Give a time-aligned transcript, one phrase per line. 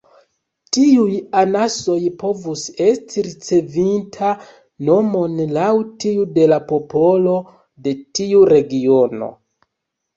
[0.77, 4.33] Tiuj anasoj povus esti ricevinta
[4.91, 5.71] nomon laŭ
[6.03, 7.39] tiu de la popolo
[7.89, 9.35] de tiu regiono.